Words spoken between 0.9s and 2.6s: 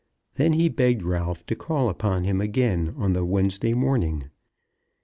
Ralph to call upon him